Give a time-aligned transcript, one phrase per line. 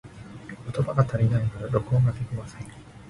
[0.63, 2.61] 言葉が足りないので、録音ができません。